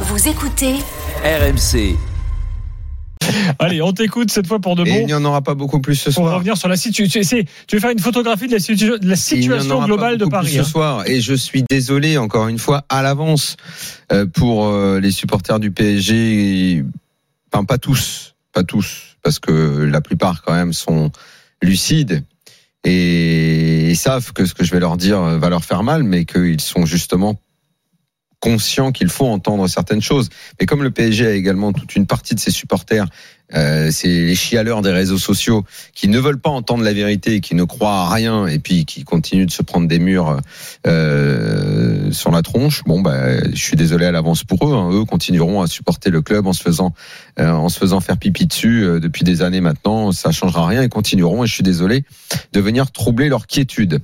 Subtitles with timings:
[0.00, 0.74] Vous écoutez
[1.24, 1.96] RMC.
[3.58, 5.06] Allez, on t'écoute cette fois pour de Et il bon.
[5.06, 6.34] n'y en aura pas beaucoup plus ce soir.
[6.34, 7.20] revenir sur la situation.
[7.66, 9.80] Tu veux faire une photographie de la, situ- de la Il n'y en situation aura
[9.80, 10.58] pas globale de beaucoup plus Paris.
[10.58, 10.64] hein.
[10.64, 11.08] ce soir.
[11.08, 13.56] Et je suis désolé encore une fois à l'avance
[14.12, 16.84] euh, pour euh, les supporters du PSG.
[17.52, 19.50] Enfin, pas tous, pas tous, parce que
[19.90, 21.10] la plupart quand même sont
[21.62, 22.22] lucides
[22.84, 26.24] et ils savent que ce que je vais leur dire va leur faire mal, mais
[26.26, 27.40] qu'ils sont justement
[28.46, 30.28] conscients qu'il faut entendre certaines choses.
[30.60, 33.06] Mais comme le PSG a également toute une partie de ses supporters,
[33.54, 35.64] euh, c'est les chialeurs des réseaux sociaux
[35.94, 39.02] qui ne veulent pas entendre la vérité, qui ne croient à rien et puis qui
[39.02, 40.38] continuent de se prendre des murs
[40.86, 42.84] euh, sur la tronche.
[42.86, 44.74] Bon, bah, je suis désolé à l'avance pour eux.
[44.74, 44.90] hein.
[44.92, 46.94] Eux continueront à supporter le club en se faisant
[47.40, 50.12] euh, en se faisant faire pipi dessus euh, depuis des années maintenant.
[50.12, 50.84] Ça changera rien.
[50.84, 51.42] Ils continueront.
[51.42, 52.04] Et je suis désolé
[52.52, 54.00] de venir troubler leur quiétude.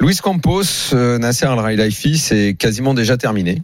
[0.00, 3.62] Luis Campos, euh, Nasser Al Khelaifi, c'est quasiment déjà terminé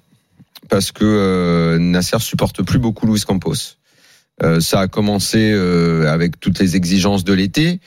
[0.68, 3.76] parce que euh, Nasser supporte plus beaucoup Luis Campos.
[4.40, 7.80] Euh, ça a commencé euh, avec toutes les exigences de l'été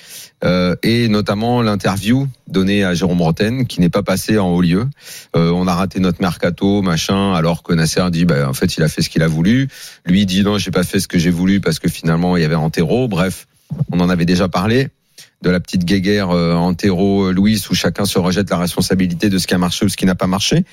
[0.44, 4.86] euh, et notamment l'interview donnée à Jérôme Roten qui n'est pas passé en haut lieu.
[5.33, 8.83] Euh, on a raté notre mercato, machin, alors que Nasser dit bah, en fait il
[8.83, 9.70] a fait ce qu'il a voulu.
[10.05, 12.45] Lui dit non j'ai pas fait ce que j'ai voulu parce que finalement il y
[12.45, 13.08] avait Antero.
[13.08, 13.48] Bref,
[13.94, 14.89] on en avait déjà parlé
[15.42, 19.48] de la petite guéguerre euh, Antero Louis où chacun se rejette la responsabilité de ce
[19.48, 20.66] qui a marché ou ce qui n'a pas marché.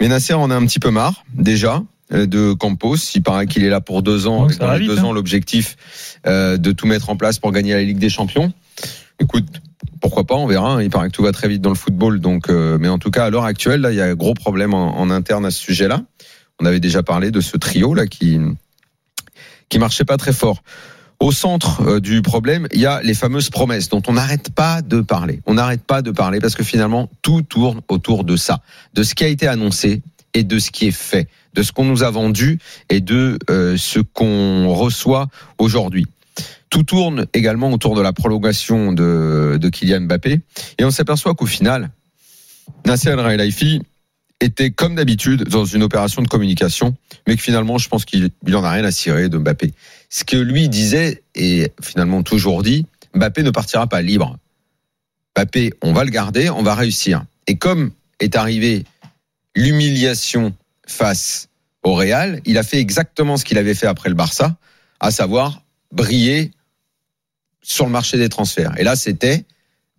[0.00, 2.96] Mais Nasser en a un petit peu marre déjà euh, de Campos.
[3.14, 5.04] Il paraît qu'il est là pour deux ans, avec dans deux hein.
[5.04, 5.76] ans l'objectif
[6.26, 8.52] euh, de tout mettre en place pour gagner la Ligue des Champions.
[9.18, 9.46] Écoute,
[10.00, 10.74] pourquoi pas, on verra.
[10.74, 10.82] hein.
[10.82, 12.48] Il paraît que tout va très vite dans le football, donc.
[12.48, 14.74] euh, mais en tout cas, à l'heure actuelle, là, il y a un gros problème
[14.74, 16.02] en, en interne à ce sujet-là.
[16.60, 18.38] On avait déjà parlé de ce trio là qui
[19.68, 20.62] qui marchait pas très fort.
[21.18, 24.82] Au centre euh, du problème, il y a les fameuses promesses dont on n'arrête pas
[24.82, 25.40] de parler.
[25.46, 28.60] On n'arrête pas de parler parce que finalement, tout tourne autour de ça,
[28.94, 30.02] de ce qui a été annoncé
[30.34, 32.58] et de ce qui est fait, de ce qu'on nous a vendu
[32.90, 36.06] et de euh, ce qu'on reçoit aujourd'hui.
[36.68, 40.40] Tout tourne également autour de la prolongation de, Kylian Mbappé
[40.78, 41.90] et on s'aperçoit qu'au final,
[42.84, 43.80] Nasser El Khelaifi
[44.40, 46.94] était comme d'habitude dans une opération de communication,
[47.26, 49.72] mais que finalement, je pense qu'il il en a rien à cirer de Mbappé.
[50.10, 54.38] Ce que lui disait, et finalement toujours dit, Mbappé ne partira pas libre.
[55.36, 57.24] Mbappé, on va le garder, on va réussir.
[57.46, 58.84] Et comme est arrivé
[59.54, 60.54] l'humiliation
[60.86, 61.48] face
[61.82, 64.56] au Real, il a fait exactement ce qu'il avait fait après le Barça,
[65.00, 66.50] à savoir briller
[67.62, 68.74] sur le marché des transferts.
[68.78, 69.44] Et là, c'était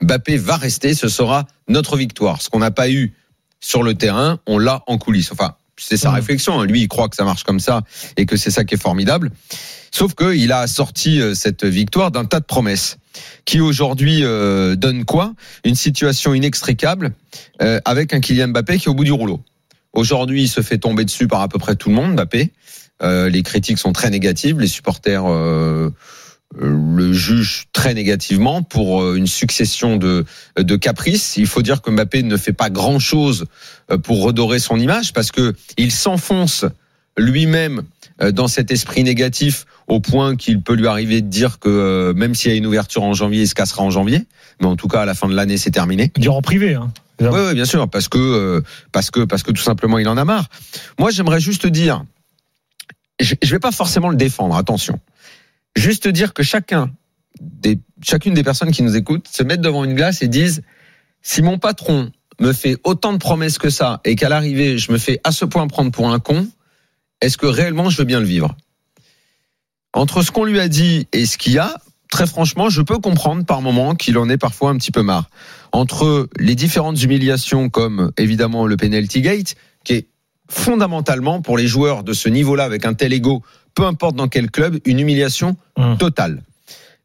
[0.01, 2.41] Mbappé va rester, ce sera notre victoire.
[2.41, 3.13] Ce qu'on n'a pas eu
[3.59, 5.31] sur le terrain, on l'a en coulisses.
[5.31, 6.15] Enfin, c'est sa Mhm.
[6.15, 6.59] réflexion.
[6.59, 6.65] hein.
[6.65, 7.81] Lui, il croit que ça marche comme ça
[8.17, 9.31] et que c'est ça qui est formidable.
[9.91, 12.97] Sauf qu'il a sorti euh, cette victoire d'un tas de promesses
[13.45, 15.33] qui aujourd'hui euh, donne quoi?
[15.63, 17.13] Une situation inextricable
[17.61, 19.41] euh, avec un Kylian Mbappé qui est au bout du rouleau.
[19.93, 22.51] Aujourd'hui, il se fait tomber dessus par à peu près tout le monde, Mbappé.
[23.01, 25.89] Euh, les critiques sont très négatives, les supporters euh,
[26.55, 30.25] le jugent très négativement pour euh, une succession de,
[30.57, 31.37] de caprices.
[31.37, 33.45] Il faut dire que Mbappé ne fait pas grand-chose
[33.91, 36.65] euh, pour redorer son image parce que il s'enfonce
[37.17, 37.83] lui-même
[38.21, 42.35] euh, dans cet esprit négatif au point qu'il peut lui arriver de dire que même
[42.35, 44.25] s'il y a une ouverture en janvier, il se cassera en janvier.
[44.59, 46.11] Mais en tout cas, à la fin de l'année, c'est terminé.
[46.17, 46.73] Dire en privé.
[46.73, 46.91] Hein.
[47.21, 50.49] Oui, bien sûr, parce que parce que parce que tout simplement, il en a marre.
[50.99, 52.03] Moi, j'aimerais juste dire,
[53.19, 54.57] je, je vais pas forcément le défendre.
[54.57, 54.99] Attention,
[55.77, 56.91] juste dire que chacun
[58.01, 60.63] chacune des personnes qui nous écoutent se mettent devant une glace et disent
[61.21, 64.97] si mon patron me fait autant de promesses que ça et qu'à l'arrivée je me
[64.97, 66.47] fais à ce point prendre pour un con,
[67.21, 68.55] est-ce que réellement je veux bien le vivre?
[69.93, 71.75] Entre ce qu'on lui a dit et ce qu'il y a,
[72.11, 75.29] très franchement, je peux comprendre par moment qu'il en est parfois un petit peu marre.
[75.71, 80.07] Entre les différentes humiliations comme évidemment le penalty gate, qui est
[80.49, 83.41] fondamentalement pour les joueurs de ce niveau-là avec un tel ego,
[83.77, 85.97] peu importe dans quel club, une humiliation Hum.
[85.99, 86.41] totale.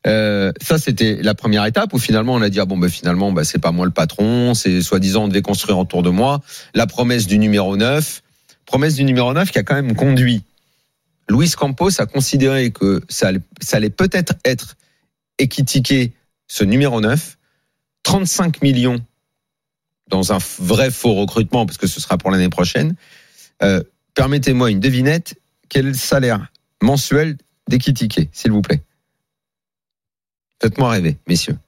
[0.06, 3.30] Euh, ça c'était la première étape où finalement on a dit ah bon ben finalement
[3.30, 6.40] bah, c'est pas moi le patron, c'est soi-disant on devait construire autour de moi.
[6.74, 8.22] La promesse du numéro 9,
[8.64, 10.42] promesse du numéro 9 qui a quand même conduit
[11.28, 14.74] Luis Campos à considérer que ça, allait- ça allait peut-être être
[15.38, 16.12] équitiqué
[16.48, 17.36] ce numéro 9,
[18.02, 18.98] 35 millions
[20.08, 22.94] dans un vrai faux recrutement parce que ce sera pour l'année prochaine.
[23.62, 23.82] Euh,
[24.14, 25.38] Permettez-moi une devinette,
[25.70, 26.51] quel salaire
[26.82, 27.36] mensuel
[27.68, 28.82] d'Ekitike, s'il vous plaît
[30.60, 31.58] Faites-moi rêver, messieurs.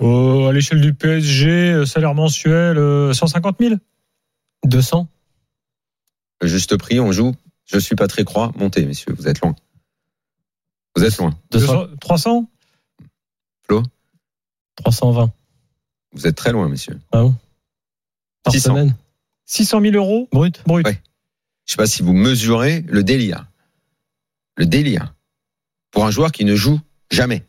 [0.00, 3.74] Euh, à l'échelle du PSG, euh, salaire mensuel, euh, 150 000
[4.64, 5.08] 200
[6.40, 7.34] Le juste prix, on joue.
[7.64, 8.52] Je suis pas très croix.
[8.56, 9.54] Montez, messieurs, vous êtes loin.
[10.96, 11.34] Vous êtes loin.
[11.50, 12.48] 200 300
[14.76, 15.32] 320
[16.12, 16.98] Vous êtes très loin, messieurs.
[17.12, 17.34] ah bon?
[18.42, 18.70] Par 600.
[18.70, 18.96] semaine
[19.46, 20.28] 600 000 euros?
[20.32, 20.86] Brut brut.
[20.86, 21.00] Ouais.
[21.66, 23.46] Je sais pas si vous mesurez le délire.
[24.56, 25.14] Le délire.
[25.90, 27.42] Pour un joueur qui ne joue jamais.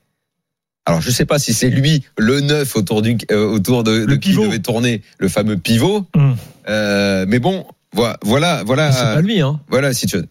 [0.85, 4.15] Alors je sais pas si c'est lui le neuf autour du euh, autour de, de
[4.15, 4.45] qui pivot.
[4.47, 6.05] devait tourner le fameux pivot.
[6.15, 6.35] Hum.
[6.67, 9.61] Euh, mais bon, voilà, voilà, voilà, C'est pas lui, hein.
[9.69, 10.27] voilà la situation.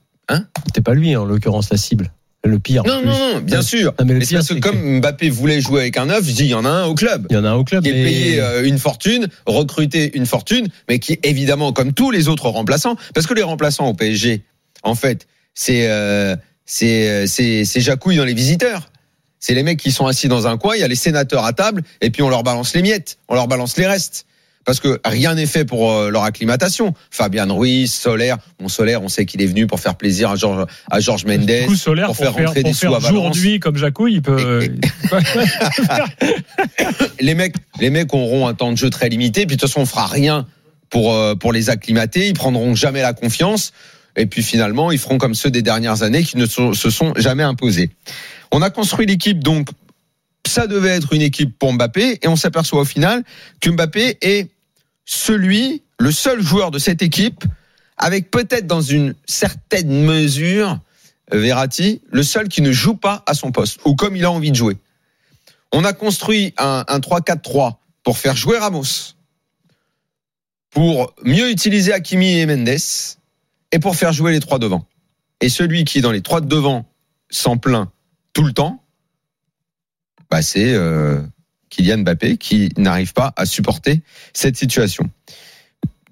[0.67, 2.11] C'était pas lui, en l'occurrence, la cible.
[2.45, 2.83] Le pire.
[2.85, 3.95] Non, non, non, bien sûr.
[4.01, 6.33] Non, mais le Mais c'est parce que comme Mbappé voulait jouer avec un neuf, je
[6.33, 7.27] dis il y en a un au club.
[7.31, 7.85] Il y en a un au club.
[7.85, 12.11] qui est mais- payé euh, une fortune, recruté une fortune, mais qui évidemment, comme tous
[12.11, 14.43] les autres remplaçants, parce que les remplaçants au PSG,
[14.83, 16.35] en fait, c'est euh,
[16.73, 18.89] c'est euh, c'est c'est Jacouille dans les visiteurs.
[19.39, 21.53] C'est les mecs qui sont assis dans un coin, il y a les sénateurs à
[21.53, 24.25] table, et puis on leur balance les miettes, on leur balance les restes.
[24.65, 26.95] Parce que rien n'est fait pour euh, leur acclimatation.
[27.11, 30.67] Fabian Ruiz, Solaire, bon Solaire, on sait qu'il est venu pour faire plaisir à Georges
[30.91, 31.45] à Georges Mendes.
[31.45, 33.19] Du coup, Solaire, pour pour, faire faire, rentrer pour des sous faire à Valence.
[33.19, 34.71] aujourd'hui comme Jacouille, il peut.
[37.21, 39.45] les mecs, les mecs auront un temps de jeu très limité.
[39.45, 40.47] Puis de toute façon, on fera rien
[40.89, 42.29] pour euh, pour les acclimater.
[42.29, 43.73] Ils prendront jamais la confiance.
[44.17, 47.43] Et puis finalement, ils feront comme ceux des dernières années qui ne se sont jamais
[47.43, 47.91] imposés.
[48.51, 49.69] On a construit l'équipe donc.
[50.47, 53.23] Ça devait être une équipe pour Mbappé et on s'aperçoit au final
[53.61, 54.51] que Mbappé est
[55.05, 57.45] celui, le seul joueur de cette équipe,
[57.97, 60.81] avec peut-être dans une certaine mesure,
[61.33, 64.31] euh, Verratti, le seul qui ne joue pas à son poste ou comme il a
[64.31, 64.77] envie de jouer.
[65.73, 69.15] On a construit un, un 3-4-3 pour faire jouer Ramos,
[70.71, 72.79] pour mieux utiliser Hakimi et Mendes,
[73.73, 74.87] et pour faire jouer les trois devant.
[75.41, 76.87] Et celui qui, dans les trois de devant,
[77.31, 77.89] s'en plaint
[78.33, 78.85] tout le temps,
[80.31, 81.21] bah c'est euh,
[81.71, 84.03] Kylian Mbappé qui n'arrive pas à supporter
[84.33, 85.11] cette situation.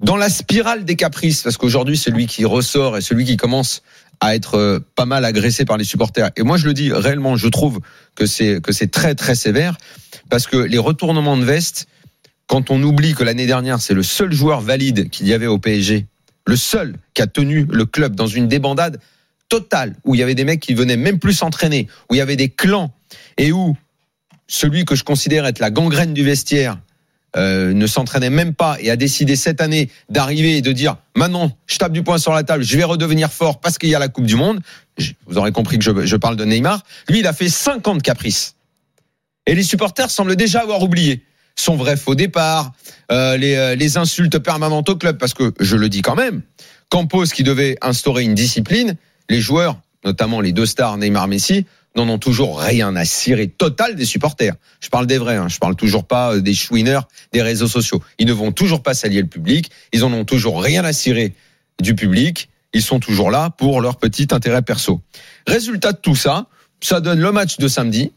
[0.00, 3.82] Dans la spirale des caprices, parce qu'aujourd'hui, celui qui ressort et celui qui commence
[4.20, 6.30] à être euh, pas mal agressé par les supporters.
[6.36, 7.80] Et moi, je le dis réellement, je trouve
[8.14, 9.76] que c'est que c'est très très sévère
[10.28, 11.86] parce que les retournements de veste,
[12.46, 15.58] quand on oublie que l'année dernière, c'est le seul joueur valide qu'il y avait au
[15.58, 16.06] PSG,
[16.50, 19.00] le seul qui a tenu le club dans une débandade
[19.48, 22.20] totale où il y avait des mecs qui venaient même plus s'entraîner, où il y
[22.20, 22.92] avait des clans
[23.36, 23.76] et où
[24.48, 26.76] celui que je considère être la gangrène du vestiaire
[27.36, 31.56] euh, ne s'entraînait même pas et a décidé cette année d'arriver et de dire maintenant
[31.68, 34.00] je tape du poing sur la table, je vais redevenir fort parce qu'il y a
[34.00, 34.60] la Coupe du Monde.
[35.26, 36.82] Vous aurez compris que je, je parle de Neymar.
[37.08, 38.56] Lui, il a fait 50 caprices.
[39.46, 41.22] Et les supporters semblent déjà avoir oublié
[41.56, 42.72] son vrai faux départ,
[43.12, 46.42] euh, les, euh, les insultes permanentes au club, parce que je le dis quand même,
[46.88, 48.96] Campos qui devait instaurer une discipline,
[49.28, 51.66] les joueurs, notamment les deux stars Neymar Messi,
[51.96, 54.54] n'en ont toujours rien à cirer total des supporters.
[54.80, 58.02] Je parle des vrais, hein, je parle toujours pas euh, des chouineurs des réseaux sociaux.
[58.18, 61.34] Ils ne vont toujours pas s'allier le public, ils en ont toujours rien à cirer
[61.80, 65.00] du public, ils sont toujours là pour leur petit intérêt perso.
[65.46, 66.46] Résultat de tout ça,
[66.80, 68.12] ça donne le match de samedi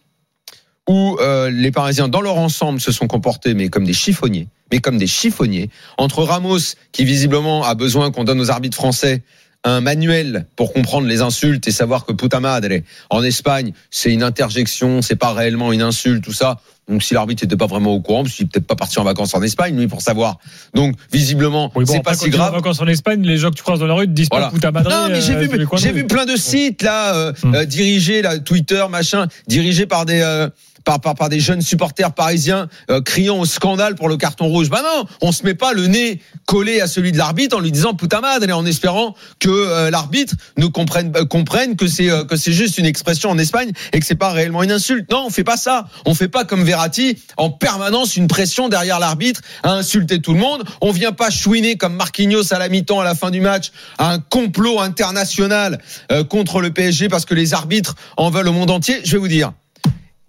[0.90, 4.80] où euh, les Parisiens, dans leur ensemble, se sont comportés, mais comme des chiffonniers, mais
[4.80, 5.70] comme des chiffonniers.
[5.98, 6.60] Entre Ramos,
[6.92, 9.22] qui visiblement a besoin qu'on donne aux arbitres français
[9.66, 12.68] un manuel pour comprendre les insultes et savoir que puta madre
[13.10, 16.60] en Espagne c'est une interjection, c'est pas réellement une insulte, tout ça.
[16.90, 19.34] Donc si l'arbitre n'était pas vraiment au courant, parce qu'il peut-être pas parti en vacances
[19.36, 20.38] en Espagne lui pour savoir.
[20.74, 22.54] Donc visiblement Oui, bon, c'est pas si vas en grave.
[22.56, 24.48] vacances en Espagne, les gens que tu croises dans la rue te disent Voilà.
[24.48, 24.90] pas puta madre.
[24.90, 27.56] Non, mais j'ai euh, vu, j'ai vu plein de sites là, euh, Hmm.
[27.56, 30.50] euh, dirigés là, Twitter, machin, dirigés par des euh,
[30.84, 34.70] par, par par des jeunes supporters parisiens euh, criant au scandale pour le carton rouge.
[34.70, 37.72] Bah non, on se met pas le nez collé à celui de l'arbitre en lui
[37.72, 42.10] disant putain madre et en espérant que euh, l'arbitre nous comprenne euh, comprenne que c'est
[42.10, 45.10] euh, que c'est juste une expression en Espagne et que c'est pas réellement une insulte.
[45.12, 45.88] Non, on fait pas ça.
[46.06, 50.40] On fait pas comme Verratti en permanence une pression derrière l'arbitre à insulter tout le
[50.40, 50.64] monde.
[50.82, 54.12] On vient pas chouiner comme Marquinhos à la mi-temps à la fin du match à
[54.12, 55.80] un complot international
[56.12, 59.02] euh, contre le PSG parce que les arbitres en veulent au monde entier.
[59.04, 59.54] Je vais vous dire.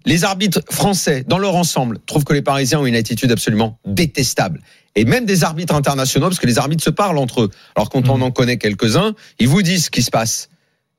[0.06, 4.60] Les arbitres français, dans leur ensemble, trouvent que les Parisiens ont une attitude absolument détestable.
[4.96, 7.50] Et même des arbitres internationaux, parce que les arbitres se parlent entre eux.
[7.74, 10.50] Alors quand on en connaît quelques-uns, ils vous disent ce qui se passe.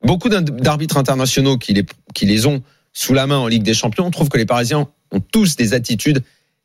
[0.04, 2.62] Beaucoup d'arbitres internationaux qui les, qui les ont
[2.94, 6.24] sous la main en Ligue des Champions trouvent que les Parisiens ont tous des attitudes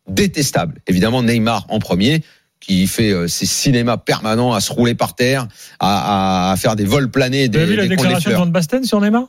[0.09, 0.81] détestables.
[0.87, 2.23] Évidemment, Neymar en premier,
[2.61, 5.47] qui fait euh, ses cinémas permanents à se rouler par terre,
[5.79, 8.37] à, à faire des vols planés, Vous avez des, vu la des des déclaration de.
[8.37, 9.29] Van Basten sur Neymar?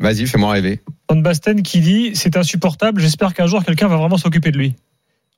[0.00, 0.80] Vas-y, fais-moi rêver.
[1.08, 4.74] Van Basten qui dit c'est insupportable, j'espère qu'un jour quelqu'un va vraiment s'occuper de lui.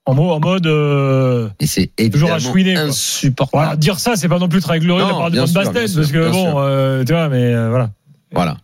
[0.04, 0.66] En, mot, en mode.
[0.66, 3.62] euh, Et c'est Toujours à chouiner, insupportable.
[3.62, 5.46] voilà, dire ça, c'est pas non plus très glorieux de la Non, part de Van
[5.46, 7.90] sûr, Basten, sûr, parce que bon, euh, tu vois, mais euh, voilà.
[8.32, 8.56] Voilà.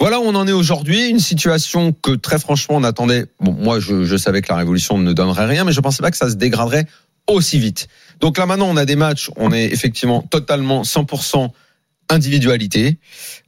[0.00, 3.26] Voilà où on en est aujourd'hui, une situation que très franchement on attendait.
[3.40, 6.10] Bon, moi je, je savais que la révolution ne donnerait rien, mais je pensais pas
[6.10, 6.86] que ça se dégraderait
[7.26, 7.88] aussi vite.
[8.20, 11.48] Donc là maintenant on a des matchs, on est effectivement totalement 100%
[12.08, 12.98] individualité.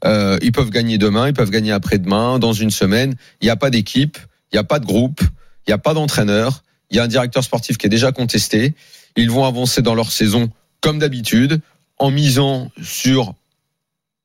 [0.04, 3.14] Euh, ils peuvent gagner demain, ils peuvent gagner après-demain, dans une semaine.
[3.40, 4.18] Il n'y a pas d'équipe,
[4.52, 5.20] il n'y a pas de groupe,
[5.66, 6.62] il n'y a pas d'entraîneur.
[6.90, 8.74] Il y a un directeur sportif qui est déjà contesté.
[9.16, 10.50] Ils vont avancer dans leur saison
[10.80, 11.60] comme d'habitude,
[11.98, 13.34] en misant sur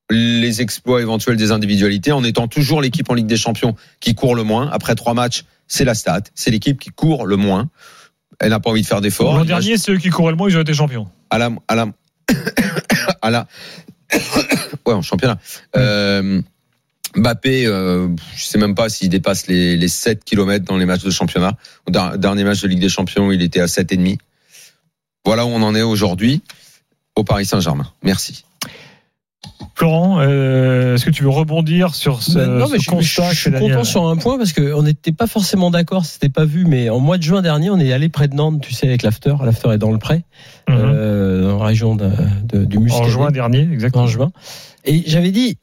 [0.09, 4.35] les exploits éventuels des individualités, en étant toujours l'équipe en Ligue des Champions qui court
[4.35, 4.69] le moins.
[4.71, 7.69] Après trois matchs, c'est la stat, c'est l'équipe qui court le moins.
[8.39, 9.37] Elle n'a pas envie de faire d'efforts.
[9.37, 11.07] L'an dernier, c'est eux qui couraient le moins, ils ont été champions.
[11.29, 11.87] À la, à la,
[13.21, 13.47] à la,
[14.85, 15.37] ouais, en championnat.
[15.75, 16.41] Euh,
[17.15, 21.03] Mbappé, euh, je sais même pas s'il dépasse les, les 7 km dans les matchs
[21.03, 21.57] de championnat.
[21.87, 24.17] Au dernier match de Ligue des Champions, il était à 7,5.
[25.23, 26.43] Voilà où on en est aujourd'hui
[27.15, 27.91] au Paris Saint-Germain.
[28.03, 28.45] Merci.
[29.77, 33.31] Florent, euh, est-ce que tu veux rebondir sur ce, Ben non, mais ce je, constat
[33.33, 36.63] je suis content sur un point parce qu'on n'était pas forcément d'accord, c'était pas vu,
[36.65, 39.03] mais en mois de juin dernier, on est allé près de Nantes, tu sais, avec
[39.03, 39.35] l'after.
[39.43, 40.23] L'after est dans le pré,
[40.69, 42.09] euh, dans la région de,
[42.43, 43.03] de- du Muscadet.
[43.05, 44.05] en juin dernier, exactement.
[44.05, 44.31] en juin.
[44.85, 45.57] Et j'avais dit,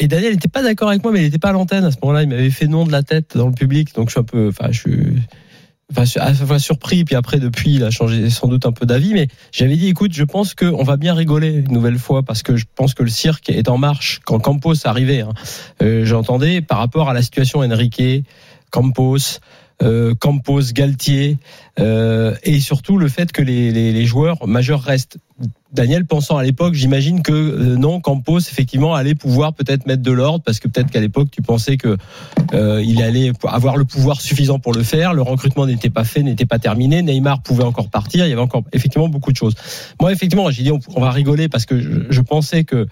[0.00, 1.96] et Daniel n'était pas d'accord avec moi, mais il n'était pas à l'antenne à ce
[2.02, 2.22] moment-là.
[2.24, 4.48] Il m'avait fait non de la tête dans le public, donc je suis un peu,
[4.48, 5.12] enfin, je suis,
[5.90, 9.14] enfin, à surpris, puis après depuis, il a changé sans doute un peu d'avis.
[9.14, 12.56] Mais j'avais dit, écoute, je pense qu'on va bien rigoler une nouvelle fois parce que
[12.56, 14.20] je pense que le cirque est en marche.
[14.24, 15.32] Quand Campos arrivait, hein,
[15.82, 18.24] euh, j'entendais par rapport à la situation Enrique,
[18.70, 19.40] Campos.
[19.82, 21.36] euh, Campos, Galtier,
[21.78, 25.18] euh, et surtout le fait que les, les, les joueurs majeurs restent.
[25.76, 30.10] Daniel pensant à l'époque, j'imagine que euh, non, Campos effectivement allait pouvoir peut-être mettre de
[30.10, 31.96] l'ordre parce que peut-être qu'à l'époque tu pensais que
[32.54, 35.12] euh, il allait avoir le pouvoir suffisant pour le faire.
[35.12, 37.02] Le recrutement n'était pas fait, n'était pas terminé.
[37.02, 38.26] Neymar pouvait encore partir.
[38.26, 39.54] Il y avait encore effectivement beaucoup de choses.
[40.00, 42.88] Moi effectivement, j'ai dit on, va rigoler parce que je pensais que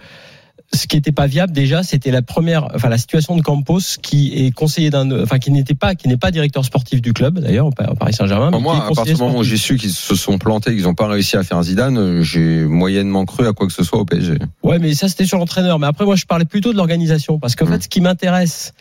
[0.73, 4.33] ce qui n'était pas viable déjà, c'était la première, enfin la situation de Campos qui
[4.45, 7.67] est conseiller d'un, enfin qui n'était pas, qui n'est pas directeur sportif du club d'ailleurs
[7.67, 8.51] au Pa- au Paris Saint-Germain.
[8.59, 11.07] Moi, à partir du moment où j'ai su qu'ils se sont plantés, qu'ils n'ont pas
[11.07, 14.37] réussi à faire Zidane, j'ai moyennement cru à quoi que ce soit au PSG.
[14.63, 15.79] Ouais, mais ça c'était sur l'entraîneur.
[15.79, 17.69] Mais après, moi, je parlais plutôt de l'organisation, parce qu'en Mm.
[17.73, 18.73] fait, ce qui m'intéresse,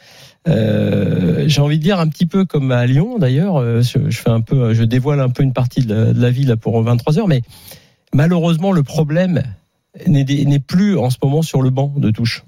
[0.49, 3.57] euh, j'ai envie de dire un petit peu comme à Lyon, d'ailleurs.
[3.57, 6.31] euh, je, fais un peu, je dévoile un peu une partie de la, de la
[6.31, 7.43] vie là pour 23 heures, mais
[8.13, 9.43] malheureusement, le problème
[10.07, 12.45] n'est plus en ce moment sur le banc de touche.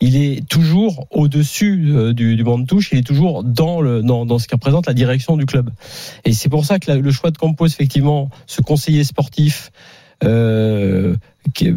[0.00, 2.90] Il est toujours au-dessus euh, du, du banc de touche.
[2.92, 5.70] Il est toujours dans dans, ce qui représente la direction du club.
[6.24, 9.72] Et c'est pour ça que le choix de Campos, effectivement, ce conseiller sportif.
[10.24, 11.14] Euh,
[11.54, 11.72] qui-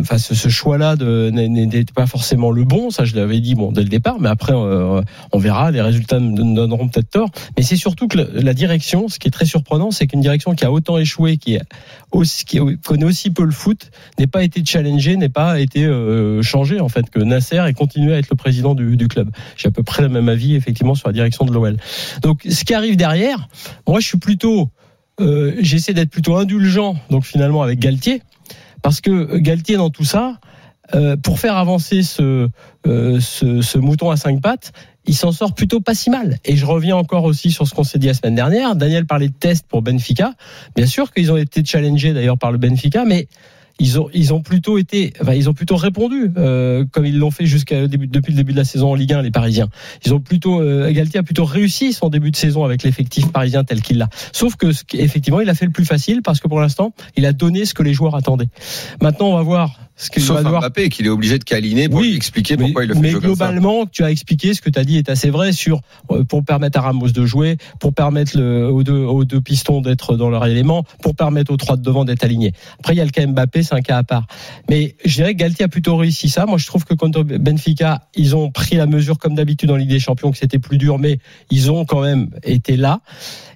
[0.00, 3.82] enfin, ce, ce choix-là n'était pas forcément le bon, ça je l'avais dit bon dès
[3.82, 5.00] le départ, mais après euh,
[5.32, 7.30] on verra, les résultats nous donneront peut-être tort.
[7.56, 10.64] Mais c'est surtout que la, direction, ce qui est très surprenant, c'est qu'une direction qui
[10.64, 11.62] a autant échoué, qui, est
[12.46, 16.80] qui connaît aussi peu le foot, n'ait pas été challengée, n'ait pas été euh, changée
[16.80, 19.30] en fait, que Nasser ait continué à être le président du, du club.
[19.56, 21.76] J'ai à peu près le même avis effectivement sur la direction de l'OL.
[22.22, 23.48] Donc ce qui arrive derrière,
[23.86, 24.70] moi je suis plutôt
[25.20, 28.22] euh, j'essaie d'être plutôt indulgent, donc finalement avec Galtier,
[28.82, 30.38] parce que Galtier dans tout ça,
[30.94, 32.48] euh, pour faire avancer ce,
[32.86, 34.72] euh, ce, ce mouton à cinq pattes,
[35.06, 36.38] il s'en sort plutôt pas si mal.
[36.44, 38.76] Et je reviens encore aussi sur ce qu'on s'est dit la semaine dernière.
[38.76, 40.34] Daniel parlait de tests pour Benfica.
[40.76, 43.26] Bien sûr qu'ils ont été challengés d'ailleurs par le Benfica, mais
[43.78, 47.46] ils ont ils ont plutôt été ils ont plutôt répondu euh, comme ils l'ont fait
[47.46, 49.68] jusqu'à depuis le début de la saison en Ligue 1 les Parisiens.
[50.04, 53.64] Ils ont plutôt euh, Galtier a plutôt réussi son début de saison avec l'effectif parisien
[53.64, 54.08] tel qu'il l'a.
[54.32, 57.32] Sauf que effectivement, il a fait le plus facile parce que pour l'instant, il a
[57.32, 58.48] donné ce que les joueurs attendaient.
[59.00, 62.10] Maintenant, on va voir ce qu'il Sauf Mbappé, qu'il est obligé de câliner pour Oui,
[62.10, 63.46] lui expliquer mais, pourquoi il le fait mais jouer comme ça.
[63.46, 66.44] globalement, tu as expliqué ce que tu as dit est assez vrai sur euh, pour
[66.44, 70.28] permettre à Ramos de jouer, pour permettre le, aux, deux, aux deux pistons d'être dans
[70.28, 72.52] leur élément, pour permettre aux trois de devant d'être alignés.
[72.78, 74.26] Après, il y a le cas Mbappé, c'est un cas à part.
[74.68, 76.44] Mais je dirais que Galtier a plutôt réussi ça.
[76.44, 79.88] Moi, je trouve que contre Benfica, ils ont pris la mesure comme d'habitude en Ligue
[79.88, 83.00] des Champions, que c'était plus dur, mais ils ont quand même été là.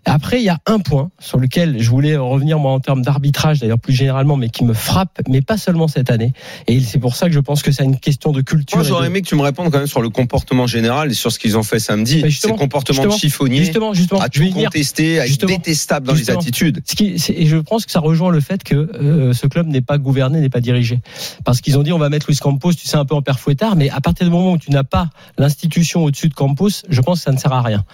[0.06, 3.60] Après, il y a un point sur lequel je voulais revenir moi en termes d'arbitrage,
[3.60, 6.29] d'ailleurs plus généralement, mais qui me frappe, mais pas seulement cette année.
[6.66, 8.78] Et c'est pour ça que je pense que c'est une question de culture.
[8.78, 11.14] Moi, j'aurais de- aimé que tu me répondes quand même sur le comportement général et
[11.14, 12.20] sur ce qu'ils ont fait samedi.
[12.22, 16.30] Mais Ces comportements de chiffonnier, Justement, justement, à tout contester, à être détestable dans les
[16.38, 16.82] attitudes.
[16.86, 19.66] Ce qui, c'est- et je pense que ça rejoint le fait que euh, ce club
[19.68, 21.00] n'est pas gouverné, n'est pas dirigé.
[21.44, 23.38] Parce qu'ils ont dit on va mettre Luis Campos, tu sais, un peu en père
[23.40, 27.00] fouettard, mais à partir du moment où tu n'as pas l'institution au-dessus de Campos, je
[27.00, 27.84] pense que ça ne sert à rien.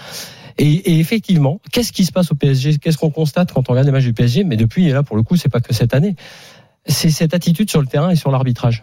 [0.59, 3.87] Et, et effectivement, qu'est-ce qui se passe au PSG Qu'est-ce qu'on constate quand on regarde
[3.87, 5.93] les matchs du PSG Mais depuis, et là pour le coup, c'est pas que cette
[5.93, 6.17] année,
[6.87, 8.83] c'est cette attitude sur le terrain et sur l'arbitrage.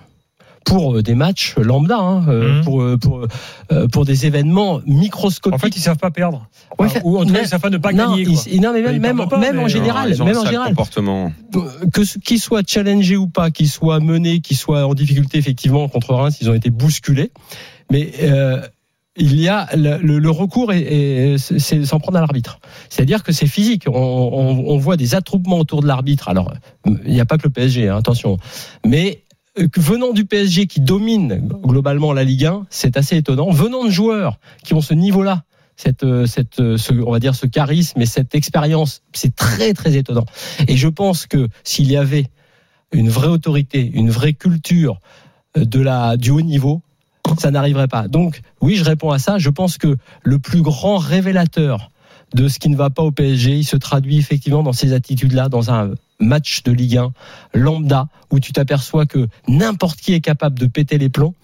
[0.66, 2.64] Pour euh, des matchs lambda, hein, euh, Mhm.
[2.64, 3.28] pour, euh, pour,
[3.92, 5.56] pour des événements microscopiques.
[5.56, 6.48] En fait, ils savent pas perdre.
[6.80, 8.24] Ouais, Enfin, ou en tout cas, ils savent pas ne pas non, gagner.
[8.24, 8.34] quoi.
[8.50, 10.46] ils- non, mais même, même, perdent pas, même mais- en général, Ils ont même en
[10.46, 11.34] général, comportement.
[11.94, 16.14] que qu'ils soient challengés ou pas, qu'ils soient menés, qu'ils soient en difficulté effectivement contre
[16.14, 17.32] Reims, ils ont été bousculés.
[17.92, 18.62] Mais euh,
[19.16, 22.60] il y a le, le- le recours et, c'est s'en prendre à l'arbitre.
[22.90, 23.84] C'est-à-dire que c'est physique.
[23.88, 26.30] On, on- on voit des attroupements autour de l'arbitre.
[26.30, 26.54] Alors
[26.86, 28.38] il n'y a pas que le PSG, hein, attention.
[28.86, 29.24] Mais
[29.60, 33.52] euh, venant du PSG qui domine globalement la Ligue 1, c'est assez étonnant.
[33.52, 35.44] Venant de joueurs qui ont ce niveau-là,
[35.76, 39.74] cette, euh, cette, euh, ce, on va dire ce charisme et cette expérience, c'est très
[39.74, 40.26] très étonnant.
[40.68, 42.28] Et je pense que s'il y avait
[42.92, 45.00] une vraie autorité, une vraie culture
[45.56, 46.82] de la du haut niveau,
[47.40, 48.08] ça n'arriverait pas.
[48.08, 49.38] Donc oui, je réponds à ça.
[49.38, 51.90] Je pense que le plus grand révélateur
[52.36, 55.50] de ce qui ne va pas au PSG, il se traduit effectivement dans ces attitudes-là,
[55.50, 57.12] dans un match de Ligue 1
[57.54, 61.36] lambda où tu t'aperçois que n'importe qui est capable de péter les plombs.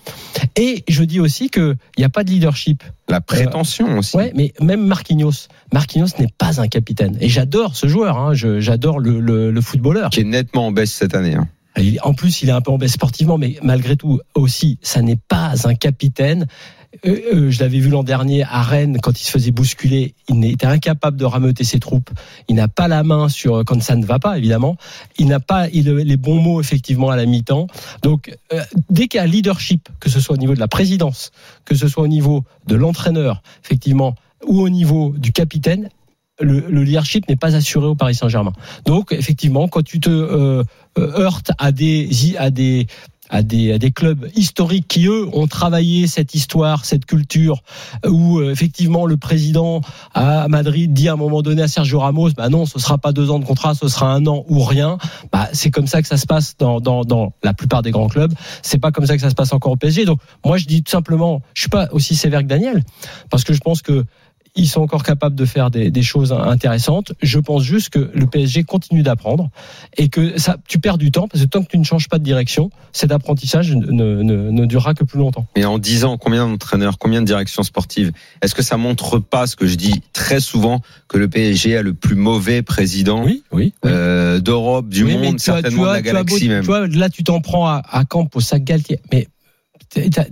[0.55, 2.83] Et je dis aussi qu'il n'y a pas de leadership.
[3.07, 4.17] La prétention aussi.
[4.17, 5.47] Ouais, mais même Marquinhos.
[5.73, 7.17] Marquinhos n'est pas un capitaine.
[7.21, 8.17] Et j'adore ce joueur.
[8.17, 8.31] Hein.
[8.33, 10.09] J'adore le, le- le footballeur.
[10.09, 11.35] Qui est nettement en baisse cette année.
[11.35, 11.47] hein.
[12.01, 15.17] En plus, il est un peu en baisse sportivement, mais malgré tout, aussi, ça n'est
[15.27, 16.47] pas un capitaine.
[17.05, 20.15] Euh, euh, je l'avais vu l'an dernier à Rennes quand il se faisait bousculer.
[20.27, 22.09] Il était incapable de rameuter ses troupes.
[22.47, 24.75] Il n'a pas la main sur quand ça ne va pas, évidemment.
[25.17, 27.67] Il n'a pas les bons mots effectivement à la mi-temps.
[28.01, 31.31] Donc, euh, dès qu'il y a leadership, que ce soit au niveau de la présidence,
[31.65, 34.15] que ce soit au niveau de l'entraîneur, effectivement,
[34.47, 35.89] ou au niveau du capitaine,
[36.39, 38.53] le, le leadership n'est pas assuré au Paris Saint-Germain.
[38.85, 40.63] Donc, effectivement, quand tu te euh,
[40.97, 42.87] euh, heurtes à des à des
[43.29, 47.61] à des, à des clubs historiques qui eux ont travaillé cette histoire, cette culture,
[48.07, 49.81] où euh, effectivement le président
[50.13, 53.11] à Madrid dit à un moment donné à Sergio Ramos, bah non, ce sera pas
[53.11, 54.97] deux ans de contrat, ce sera un an ou rien.
[55.31, 58.07] Bah c'est comme ça que ça se passe dans, dans, dans la plupart des grands
[58.07, 58.33] clubs.
[58.63, 60.05] C'est pas comme ça que ça se passe encore au PSG.
[60.05, 62.83] Donc moi je dis tout simplement, je suis pas aussi sévère que Daniel,
[63.29, 64.05] parce que je pense que
[64.55, 67.13] ils sont encore capables de faire des, des choses intéressantes.
[67.21, 69.49] Je pense juste que le PSG continue d'apprendre
[69.97, 72.19] et que ça, tu perds du temps parce que tant que tu ne changes pas
[72.19, 75.45] de direction, cet apprentissage ne, ne, durera que plus longtemps.
[75.55, 78.11] Mais en 10 ans, combien d'entraîneurs, combien de directions sportives?
[78.41, 81.81] Est-ce que ça montre pas ce que je dis très souvent que le PSG a
[81.81, 83.73] le plus mauvais président Oui, oui.
[83.85, 87.23] euh, d'Europe, du Oui, monde, certainement de la beau- galaxie même Tu vois, là, tu
[87.23, 88.99] t'en prends à, à Camp au sac Galtier.
[89.11, 89.27] Mais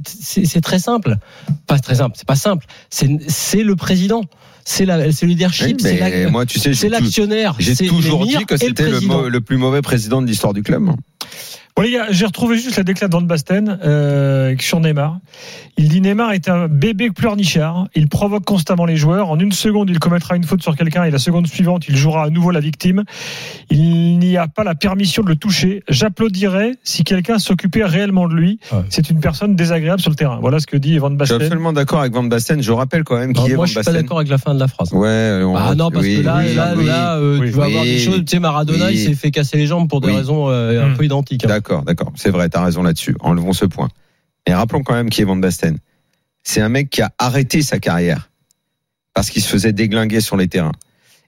[0.05, 1.15] c'est très simple.
[1.65, 2.65] Pas très simple, c'est pas simple.
[2.89, 4.23] C'est le président.
[4.69, 5.65] C'est la- c'est le leadership.
[5.67, 7.55] Oui, c'est moi, tu sais, c'est l'actionnaire.
[7.59, 8.83] j'ai toujours dit que c'était
[9.29, 10.89] le plus mauvais président de l'histoire du club.
[11.77, 15.19] Bon les gars, j'ai retrouvé juste la déclaration de Van Basten euh, sur Neymar.
[15.77, 17.87] Il dit Neymar est un bébé pleurnichard.
[17.93, 19.29] Il provoque constamment les joueurs.
[19.29, 22.23] En une seconde, il commettra une faute sur quelqu'un et la seconde suivante, il jouera
[22.23, 23.03] à nouveau la victime.
[23.69, 25.83] Il n'y a pas la permission de le toucher.
[25.87, 28.59] J'applaudirais si quelqu'un s'occupait réellement de lui.
[28.71, 28.79] Ouais.
[28.89, 30.39] C'est une personne désagréable sur le terrain.
[30.41, 31.41] Voilà ce que dit Van Je suis Basten.
[31.43, 32.59] absolument d'accord avec Van Basten.
[32.63, 34.01] Je rappelle quand même qui Alors, est moi, Van je suis pas Basten.
[34.01, 34.91] d'accord avec la fin de la phrase.
[34.93, 36.85] Ouais, on- Ah non, parce oui, que là, oui, là, oui.
[36.85, 37.51] là, euh, oui.
[37.51, 38.21] tu vas avoir des choses.
[38.21, 38.93] Tu sais, Maradona, Oui.
[38.93, 40.15] il s'est fait casser les jambes pour des Oui.
[40.15, 40.97] raisons euh, un Hmm.
[40.97, 41.45] peu identiques.
[41.45, 41.59] hein.
[41.67, 42.13] D'accord, d'accord.
[42.15, 43.17] C'est vrai, t'as raison là-dessus.
[43.19, 43.89] Enlevons ce point.
[44.47, 45.77] Mais rappelons quand même qui est Van Basten.
[46.41, 48.29] C'est un mec qui a arrêté sa carrière
[49.13, 50.71] parce qu'il se faisait déglinguer sur les terrains.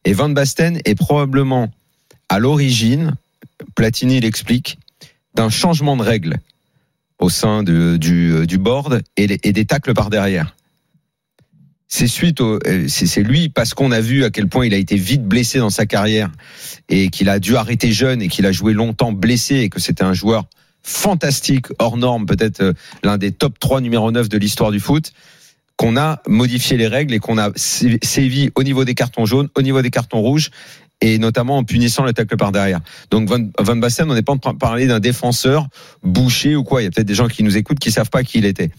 [0.06, 1.68] Et Van Basten est probablement
[2.30, 3.16] à l'origine,
[3.76, 4.80] Platini l'explique,
[5.36, 6.38] d'un changement de règles
[7.20, 10.56] au sein du, board et des tacles par derrière.
[11.92, 14.78] C'est suite au, euh, c'est lui parce qu'on a vu à quel point il a
[14.78, 16.30] été vite blessé dans sa carrière
[16.88, 20.04] et qu'il a dû arrêter jeune et qu'il a joué longtemps blessé et que c'était
[20.04, 20.46] un joueur
[20.84, 22.74] fantastique, hors norme, peut-être euh,
[23.04, 25.14] l'un des top 3 numéro 9 de l'histoire du foot,
[25.78, 29.50] qu'on a modifié les règles et qu'on a sé- sévi au niveau des cartons jaunes,
[29.56, 30.52] au niveau des cartons rouges
[31.02, 32.82] et notamment en punissant le tacle par derrière.
[33.10, 35.68] Donc Van, Van Basten, on n'est pas en train de parler d'un défenseur
[36.04, 36.82] bouché ou quoi.
[36.82, 38.70] Il y a peut-être des gens qui nous écoutent qui savent pas qui il était.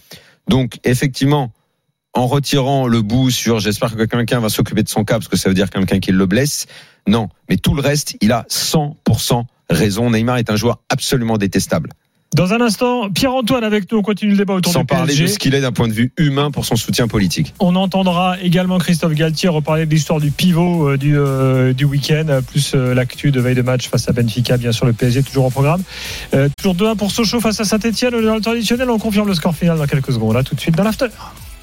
[0.46, 1.52] Donc effectivement,
[2.14, 5.36] en retirant le bout sur j'espère que quelqu'un va s'occuper de son cas parce que
[5.36, 6.66] ça veut dire quelqu'un qui le blesse.
[7.06, 10.10] Non, mais tout le reste, il a 100% raison.
[10.10, 11.90] Neymar est un joueur absolument détestable.
[12.36, 13.98] Dans un instant, Pierre-Antoine avec nous.
[13.98, 15.24] On continue le débat autour Sans du parler PSG.
[15.24, 17.54] de ce qu'il est d'un point de vue humain pour son soutien politique.
[17.58, 22.26] On entendra également Christophe Galtier reparler de l'histoire du pivot euh, du, euh, du week-end,
[22.28, 25.24] euh, plus euh, l'actu de veille de match face à Benfica, bien sûr le PSG
[25.24, 25.82] toujours en programme.
[26.34, 29.76] Euh, toujours 2-1 pour Sochaux face à Saint-Etienne, le traditionnel, on confirme le score final
[29.78, 30.34] dans quelques secondes.
[30.34, 31.06] Là tout de suite dans l'after.